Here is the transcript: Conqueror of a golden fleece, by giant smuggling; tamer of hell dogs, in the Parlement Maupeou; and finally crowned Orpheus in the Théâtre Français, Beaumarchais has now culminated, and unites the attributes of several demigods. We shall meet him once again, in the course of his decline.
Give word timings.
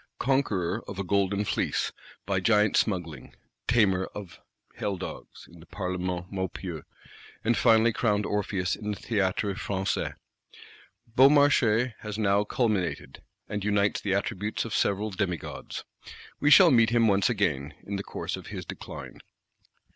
Conqueror 0.17 0.81
of 0.87 0.97
a 0.97 1.03
golden 1.03 1.45
fleece, 1.45 1.91
by 2.25 2.39
giant 2.39 2.75
smuggling; 2.75 3.35
tamer 3.67 4.05
of 4.15 4.39
hell 4.73 4.97
dogs, 4.97 5.47
in 5.51 5.59
the 5.59 5.67
Parlement 5.67 6.31
Maupeou; 6.31 6.81
and 7.43 7.55
finally 7.55 7.93
crowned 7.93 8.25
Orpheus 8.25 8.75
in 8.75 8.89
the 8.89 8.97
Théâtre 8.97 9.53
Français, 9.53 10.15
Beaumarchais 11.15 11.93
has 11.99 12.17
now 12.17 12.43
culminated, 12.43 13.21
and 13.47 13.63
unites 13.63 14.01
the 14.01 14.15
attributes 14.15 14.65
of 14.65 14.73
several 14.73 15.11
demigods. 15.11 15.83
We 16.39 16.49
shall 16.49 16.71
meet 16.71 16.89
him 16.89 17.07
once 17.07 17.29
again, 17.29 17.75
in 17.83 17.97
the 17.97 18.03
course 18.03 18.35
of 18.35 18.47
his 18.47 18.65
decline. 18.65 19.19